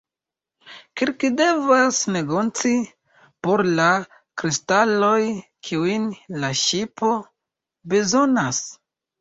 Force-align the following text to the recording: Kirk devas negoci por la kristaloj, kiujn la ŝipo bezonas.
Kirk 1.01 1.25
devas 1.41 1.99
negoci 2.15 2.71
por 3.47 3.63
la 3.81 3.91
kristaloj, 4.43 5.13
kiujn 5.69 6.09
la 6.45 6.53
ŝipo 6.65 7.13
bezonas. 7.95 8.67